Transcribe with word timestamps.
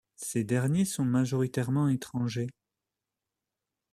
Ces 0.15 0.43
derniers 0.43 0.85
sont 0.85 1.05
majoritairement 1.05 1.87
étrangers. 1.87 2.49